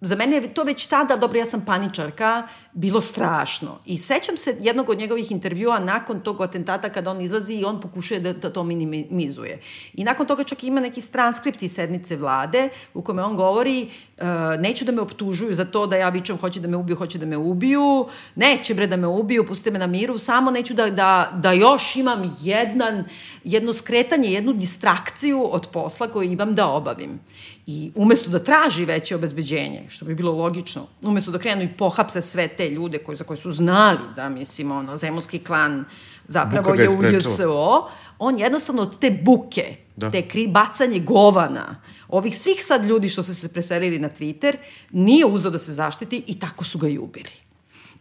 [0.01, 3.79] za mene je to već tada, dobro, ja sam paničarka, bilo strašno.
[3.87, 7.81] I sećam se jednog od njegovih intervjua nakon tog atentata kada on izlazi i on
[7.81, 9.61] pokušuje da, da to minimizuje.
[9.95, 14.25] I nakon toga čak ima neki transkript iz sednice vlade u kome on govori uh,
[14.61, 17.27] neću da me optužuju za to da ja vičem hoće da me ubiju, hoće da
[17.27, 21.33] me ubiju, neće bre da me ubiju, pustite me na miru, samo neću da, da,
[21.35, 23.05] da još imam jedan,
[23.45, 27.21] jedno skretanje, jednu distrakciju od posla koju imam da obavim.
[27.67, 32.23] I umesto da traži veće obezbeđenje, što bi bilo logično, umesto da krenu i pohapse
[32.23, 35.85] sve te ljude koji, za koje su znali da, mislim, ono, zemunski klan
[36.29, 37.03] zapravo Buka je je u.
[37.17, 40.11] JSO, on jednostavno od te buke, Da.
[40.11, 44.57] te kri, bacanje govana, ovih svih sad ljudi što su se preselili na Twitter,
[44.91, 47.31] nije uzao da se zaštiti i tako su ga i ubili.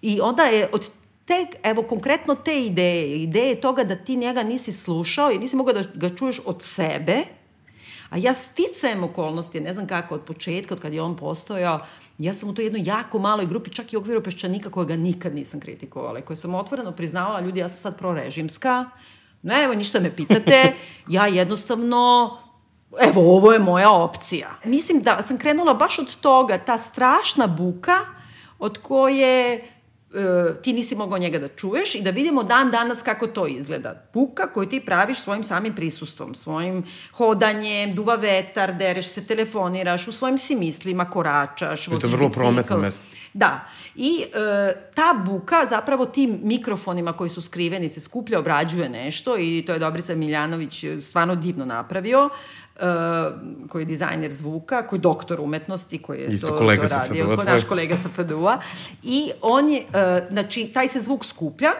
[0.02, 0.90] I onda je od
[1.26, 5.74] te, evo konkretno te ideje, ideje toga da ti njega nisi slušao i nisi mogao
[5.74, 7.18] da ga čuješ od sebe,
[8.12, 11.80] A ja sticajem okolnosti, ne znam kako, od početka, od kad je on postojao,
[12.18, 15.36] ja sam u toj jednoj jako maloj grupi, čak i u okviru peščanika kojega nikad
[15.36, 18.86] nisam kritikovala i koju sam otvoreno priznavala, ljudi, ja sam sad prorežimska,
[19.42, 20.76] ne, evo, ništa me pitate,
[21.16, 22.38] ja jednostavno
[23.00, 24.50] evo, ovo je moja opcija.
[24.66, 27.98] Mislim da sam krenula baš od toga, ta strašna buka
[28.60, 29.68] od koje
[30.62, 34.08] ti nisi mogao njega da čuješ i da vidimo dan danas kako to izgleda.
[34.14, 40.12] Buka koju ti praviš svojim samim prisustvom, svojim hodanjem, duva vetar, dereš se, telefoniraš, u
[40.12, 43.04] svojim si mislima koračaš, voziš To je vrlo prometno mesto.
[43.34, 43.66] Da.
[43.96, 49.64] I e, ta buka zapravo tim mikrofonima koji su skriveni se skuplja, obrađuje nešto i
[49.68, 52.30] to je Dobrica Miljanović stvarno divno napravio.
[53.70, 57.36] Koji je dizajner zvuka, koji je doktor umetnosti, koji je Isto to, kolega to radio,
[57.36, 58.60] sa naš kolega sa FDU-a.
[59.04, 61.72] I on je, uh, znači, taj se zvuk skuplja,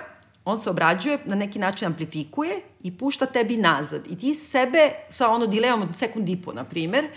[0.46, 4.02] on se obrađuje, na neki način amplifikuje i pušta tebi nazad.
[4.10, 7.08] I ti sebe, sa ono dilemom od sekund i po, na primer,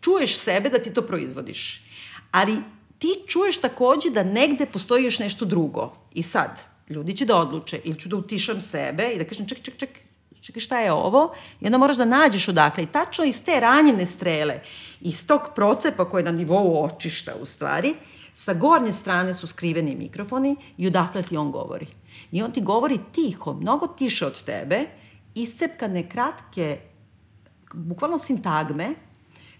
[0.00, 1.84] čuješ sebe da ti to proizvodiš.
[2.30, 2.56] Ali
[2.98, 5.92] ti čuješ takođe da negde postoji još nešto drugo.
[6.14, 9.62] I sad, ljudi će da odluče, ili ću da utišam sebe i da kažem, ček,
[9.62, 9.90] ček, ček,
[10.44, 11.32] čekaj šta je ovo?
[11.60, 12.82] I onda moraš da nađeš odakle.
[12.82, 14.60] I tačno iz te ranjene strele,
[15.00, 17.94] iz tog procepa koji je na nivou očišta u stvari,
[18.34, 21.86] sa gornje strane su skriveni mikrofoni i odakle ti on govori.
[22.32, 24.84] I on ti govori tiho, mnogo tiše od tebe,
[25.34, 26.80] iscepkane kratke,
[27.74, 28.94] bukvalno sintagme,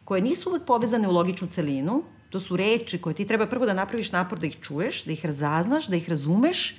[0.04, 3.74] koje nisu uvek povezane u logičnu celinu, to su reči koje ti treba prvo da
[3.74, 6.74] napraviš napor da ih čuješ, da ih razaznaš, da ih razumeš,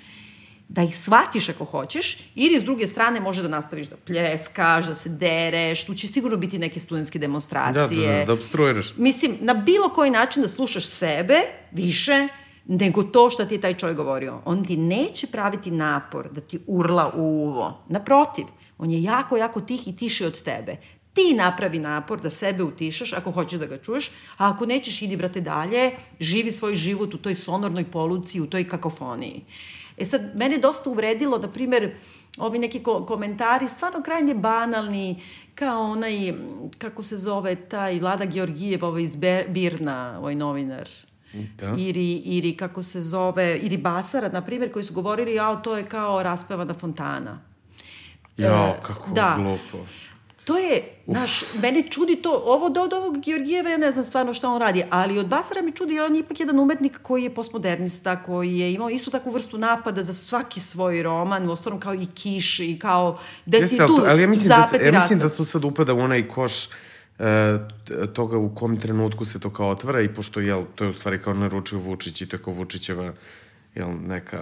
[0.68, 4.96] da ih shvatiš ako hoćeš, ili s druge strane može da nastaviš da pljeskaš, da
[4.96, 8.08] se dereš, tu će sigurno biti neke studentske demonstracije.
[8.08, 8.94] Da, da, da, da obstruiraš.
[8.98, 11.36] Mislim, na bilo koji način da slušaš sebe
[11.72, 12.28] više
[12.68, 14.42] nego to što ti je taj čovjek govorio.
[14.46, 17.84] On ti neće praviti napor da ti urla u uvo.
[17.90, 18.46] Naprotiv,
[18.78, 20.78] on je jako, jako tih i tiši od tebe.
[21.14, 25.18] Ti napravi napor da sebe utišaš ako hoćeš da ga čuješ, a ako nećeš, idi,
[25.18, 29.46] brate, dalje, živi svoj život u toj sonornoj poluci, u toj kakofoniji.
[29.98, 31.92] E sad, mene dosta uvredilo, na primer,
[32.38, 35.22] ovi neki ko komentari, stvarno krajnje banalni,
[35.56, 36.34] kao onaj,
[36.78, 39.16] kako se zove taj Vlada Georgijev, ovaj iz
[39.48, 40.90] Birna, ovaj novinar.
[41.34, 41.76] Da.
[41.78, 45.86] Iri, Iri, kako se zove, Iri Basara, na primjer, koji su govorili, ja, to je
[45.86, 47.42] kao raspevana fontana.
[48.38, 49.36] Ja, e, kako da.
[49.38, 49.86] glupo.
[50.46, 54.34] To je, znaš, mene čudi to, ovo do, od ovog Georgijeva, ja ne znam stvarno
[54.34, 57.24] šta on radi, ali od Basara mi čudi, jer on je ipak jedan umetnik koji
[57.24, 61.80] je postmodernista, koji je imao istu takvu vrstu napada za svaki svoj roman, u osnovom
[61.80, 65.30] kao i Kiš i kao da ti tu ali ja mislim da, ja mislim da
[65.30, 66.70] to sad upada u onaj koš e,
[68.14, 71.22] toga u kom trenutku se to kao otvara i pošto, jel, to je u stvari
[71.22, 73.14] kao naručio Vučić i to je kao Vučićeva
[73.76, 74.38] jel, neka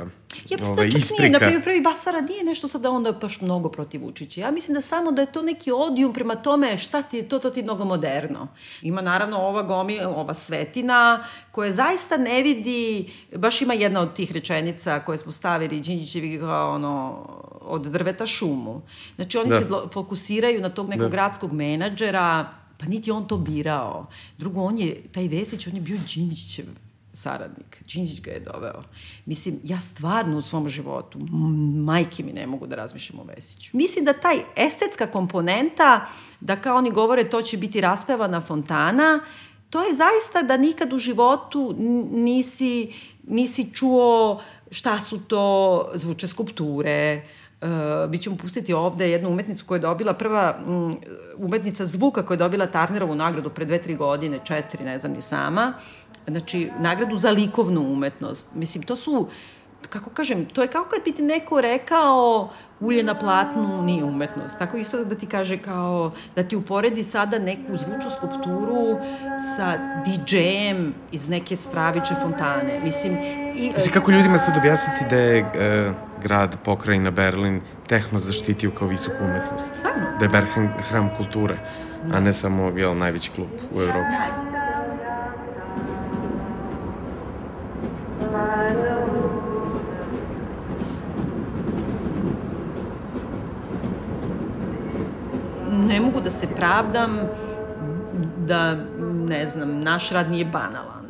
[0.49, 3.11] ja mislim ovaj, da čak nije, na primjer, prvi Basara nije nešto sad da onda
[3.11, 4.41] baš mnogo protiv Vučića.
[4.41, 7.39] Ja mislim da samo da je to neki odijum prema tome šta ti je to,
[7.39, 8.47] to ti je mnogo moderno.
[8.81, 14.31] Ima naravno ova gomi, ova svetina koja zaista ne vidi, baš ima jedna od tih
[14.31, 17.25] rečenica koje smo stavili, Đinđićevi kao ono,
[17.61, 18.81] od drveta šumu.
[19.15, 19.57] Znači oni da.
[19.57, 21.09] se fokusiraju na tog nekog da.
[21.09, 24.07] gradskog menadžera, pa niti on to birao.
[24.37, 26.65] Drugo, on je, taj Vesić, on je bio Đinđićev
[27.13, 27.83] saradnik.
[27.93, 28.83] Đinđić ga je doveo.
[29.25, 31.19] Mislim, ja stvarno u svom životu,
[31.85, 33.77] majke mi ne mogu da razmišljam o Vesiću.
[33.77, 36.05] Mislim da taj estetska komponenta,
[36.39, 39.19] da kao oni govore to će biti raspevana fontana,
[39.69, 41.75] to je zaista da nikad u životu
[42.11, 47.23] nisi, nisi čuo šta su to zvuče skulpture,
[47.63, 47.69] Uh,
[48.11, 50.97] mi ćemo pustiti ovde jednu umetnicu koja je dobila prva um,
[51.37, 55.21] umetnica zvuka koja je dobila Tarnerovu nagradu pre dve, tri godine, četiri, ne znam ni
[55.21, 55.73] sama.
[56.27, 58.55] Znači, nagradu za likovnu umetnost.
[58.55, 59.27] Mislim, to su,
[59.89, 64.59] kako kažem, to je kao kad bi ti neko rekao ulje na platnu nije umetnost.
[64.59, 68.99] Tako isto da ti kaže kao, da ti uporedi sada neku zvučnu skulpturu
[69.57, 72.79] sa DJ-em iz neke straviče fontane.
[72.83, 73.17] Mislim,
[73.55, 73.71] i...
[73.75, 75.91] Znači, kako ljudima sad objasniti da je e,
[76.23, 79.69] grad, pokrajina Berlin tehno zaštitio kao visoku umetnost?
[79.73, 80.03] Stvarno?
[80.19, 81.57] Da je Berlin hram kulture,
[82.13, 84.11] a ne samo, jel, najveći klub u Evropi.
[84.11, 84.52] Da.
[95.83, 97.19] Ne mogu da se pravdam
[98.37, 98.75] da,
[99.27, 101.02] ne znam, naš rad nije banalan.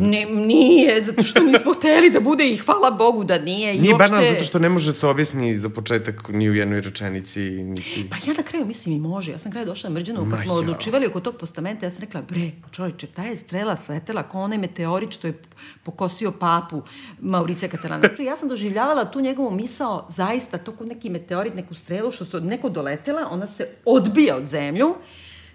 [0.00, 3.74] Ne, nije, zato što nismo hteli da bude i hvala Bogu da nije.
[3.74, 4.08] Nije uopšte...
[4.08, 7.40] banalno zato što ne može se objasni za početak ni u jednoj rečenici.
[7.40, 8.06] Niti...
[8.10, 9.32] Pa ja na kraju mislim i može.
[9.32, 10.58] Ja sam kraju došla na Mrđanovu kad smo ja.
[10.58, 14.58] odlučivali oko tog postamenta, ja sam rekla, bre, čovječe, ta je strela sletela kao onaj
[14.58, 15.42] meteorit što je
[15.84, 16.82] pokosio papu
[17.20, 18.08] Mauricija Katalana.
[18.18, 22.36] Ja sam doživljavala tu njegovu misao zaista, to kao neki meteorit, neku strelu što se
[22.36, 24.94] od neko doletela, ona se odbija od zemlju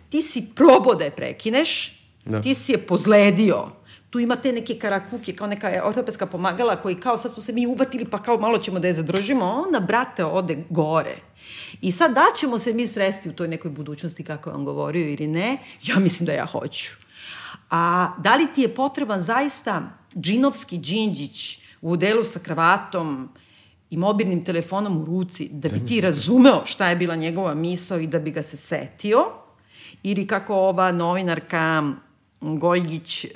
[0.09, 2.41] ti si probao da je prekineš, Da.
[2.41, 3.67] ti si je pozledio,
[4.13, 7.67] tu ima te neke karakuke, kao neka ortopedska pomagala koji kao sad smo se mi
[7.67, 11.15] uvatili pa kao malo ćemo da je zadržimo, a onda brate ode gore.
[11.81, 15.09] I sad da ćemo se mi sresti u toj nekoj budućnosti kako je on govorio
[15.09, 16.91] ili ne, ja mislim da ja hoću.
[17.69, 19.81] A da li ti je potreban zaista
[20.15, 23.29] džinovski džinđić u delu sa kravatom
[23.89, 28.07] i mobilnim telefonom u ruci da bi ti razumeo šta je bila njegova misao i
[28.07, 29.25] da bi ga se setio?
[30.03, 31.93] Ili kako ova novinarka
[32.43, 33.29] Gojgić, e,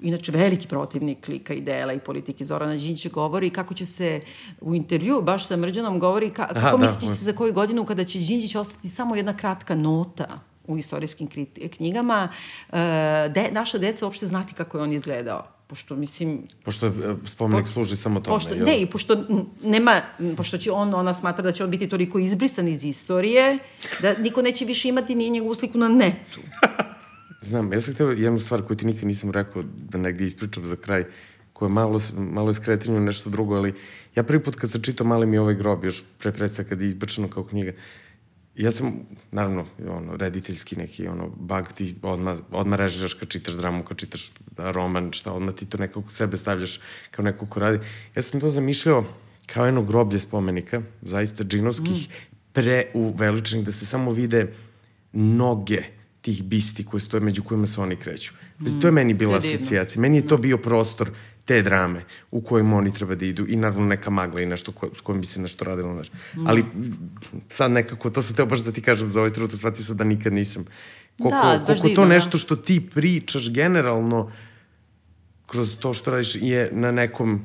[0.00, 4.20] inače veliki protivnik lika i dela i politike Zorana Đinđića govori kako će se
[4.60, 7.14] u intervju baš sa Mrđanom govori ka, kako Aha, da, može.
[7.14, 11.28] za koju godinu kada će Đinđić ostati samo jedna kratka nota u istorijskim
[11.76, 12.28] knjigama,
[12.72, 12.76] e,
[13.34, 15.46] de, naša deca uopšte znati kako je on izgledao.
[15.66, 16.92] Pošto, mislim, Pošto e,
[17.24, 18.34] spomenik služi samo tome.
[18.34, 18.64] pošto, jel?
[18.66, 19.24] ne, i pošto
[19.62, 20.00] nema,
[20.36, 23.58] pošto će on, ona smatra da će on biti toliko izbrisan iz istorije,
[24.02, 26.40] da niko neće više imati ni njegovu sliku na netu.
[27.44, 30.76] Znam, ja sam hteo jednu stvar koju ti nikad nisam rekao da negde ispričam za
[30.76, 31.04] kraj,
[31.52, 33.74] koja je malo, malo je skretanju nešto drugo, ali
[34.14, 36.88] ja prvi put kad sam čitao Mali mi ovaj grob, još pre predstav kad je
[36.88, 37.72] izbačeno kao knjiga,
[38.56, 38.92] ja sam,
[39.32, 44.32] naravno, ono, rediteljski neki, ono, bug, ti odmah, odmah režiraš kad čitaš dramu, kad čitaš
[44.56, 46.80] roman, šta, odmah ti to nekako sebe stavljaš
[47.10, 47.78] kao neko ko radi.
[48.16, 49.04] Ja sam to zamišljao
[49.46, 52.12] kao jedno groblje spomenika, zaista džinovskih, mm.
[52.52, 54.52] preuveličenih, da se samo vide
[55.12, 55.82] noge
[56.24, 58.32] tih bisti koje stoje među kojima se oni kreću.
[58.60, 58.80] Mm.
[58.80, 60.00] To je meni bila asocijacija.
[60.00, 61.10] Meni je to bio prostor
[61.44, 64.88] te drame u kojem oni treba da idu i naravno neka magla i nešto ko,
[64.94, 65.94] s kojim bi se nešto radilo.
[65.94, 66.46] Mm.
[66.46, 66.64] Ali
[67.48, 70.04] sad nekako, to sam teo baš da ti kažem za ovaj trenutak, shvatio sam da
[70.04, 70.64] nikad nisam.
[71.18, 72.14] Koliko, Da, koliko divno, to da.
[72.14, 74.32] nešto što ti pričaš generalno
[75.46, 77.44] kroz to što radiš je na nekom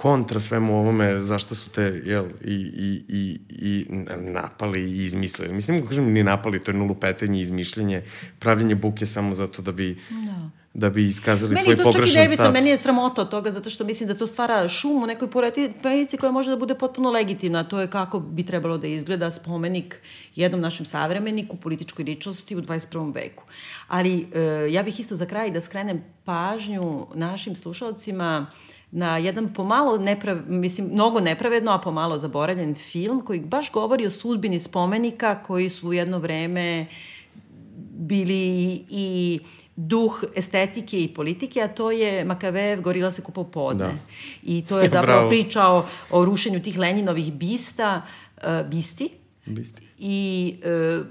[0.00, 3.86] kontra svemu ovome, zašto su te, jel, i, i, i, i
[4.16, 5.54] napali i izmislili.
[5.54, 8.02] Mislim, ne kažem ni napali, to je nulupetenje, izmišljenje,
[8.38, 10.50] pravljenje buke samo zato da bi, da.
[10.74, 12.52] da bi iskazali Meni svoj je to čak i pogrešan nebitno, stav.
[12.52, 16.16] meni je sramota od toga, zato što mislim da to stvara šum u nekoj porodici
[16.20, 17.64] koja može da bude potpuno legitimna.
[17.64, 20.00] To je kako bi trebalo da izgleda spomenik
[20.36, 23.14] jednom našem savremeniku, političkoj ličnosti u 21.
[23.14, 23.44] veku.
[23.88, 28.46] Ali e, ja bih isto za kraj da skrenem pažnju našim slušalcima
[28.92, 34.10] na jedan pomalo, neprav, mislim, mnogo nepravedno, a pomalo zaboravljen film koji baš govori o
[34.10, 36.86] sudbini spomenika koji su u jedno vreme
[37.92, 39.40] bili i,
[39.76, 43.84] duh estetike i politike, a to je Makavejev Gorila se kupao podne.
[43.84, 43.92] Da.
[44.42, 45.28] I to je zapravo Bravo.
[45.28, 48.02] priča o, o rušenju tih Leninovih bista,
[48.36, 49.10] uh, bisti.
[49.46, 49.82] Bisti.
[49.98, 50.54] I,
[50.98, 51.06] uh,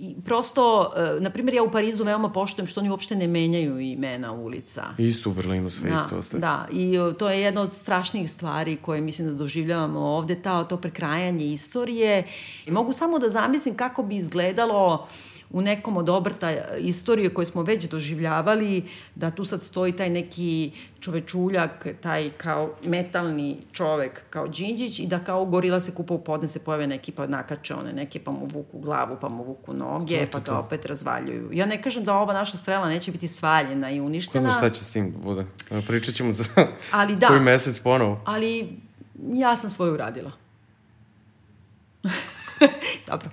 [0.00, 0.80] i prosto,
[1.16, 4.84] uh, na primjer, ja u Parizu veoma poštujem što oni uopšte ne menjaju imena ulica.
[4.98, 6.40] Isto u Berlinu sve isto Da, ostaje.
[6.40, 10.64] da, i o, to je jedna od strašnijih stvari koje mislim da doživljavamo ovde, ta,
[10.64, 12.24] to prekrajanje istorije.
[12.66, 15.08] I mogu samo da zamislim kako bi izgledalo
[15.50, 18.84] u nekom od obrta istorije koje smo već doživljavali,
[19.14, 25.18] da tu sad stoji taj neki čovečuljak, taj kao metalni čovek kao Đinđić i da
[25.18, 28.46] kao gorila se kupa u podne se pojave neki pa nakače one neke pa mu
[28.52, 31.50] vuku glavu pa mu vuku noge pa ga opet razvaljuju.
[31.52, 34.48] Ja ne kažem da ova naša strela neće biti svaljena i Ko uništena.
[34.48, 35.46] zna šta će s tim da bude?
[35.86, 36.44] Pričat ćemo za
[36.92, 37.26] Ali da.
[37.26, 38.20] koji mesec ponovo.
[38.24, 38.68] ali
[39.32, 40.32] ja sam svoje uradila.
[43.10, 43.30] Dobro.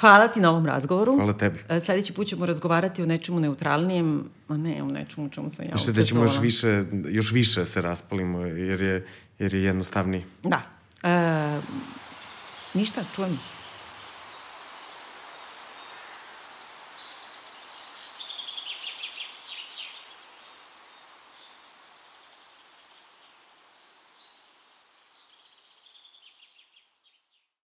[0.00, 1.16] Hvala ti na ovom razgovoru.
[1.16, 1.58] Hvala tebi.
[1.68, 5.70] E, Sledeći put ćemo razgovarati o nečemu neutralnijem, a ne o nečemu čemu sam ja
[5.72, 6.42] Mislim da ćemo još učestvovala.
[6.42, 9.06] više, još više se raspalimo, jer je,
[9.38, 10.24] jer je jednostavniji.
[10.42, 10.62] Da.
[11.02, 11.60] E,
[12.74, 13.59] ništa, čujemo se.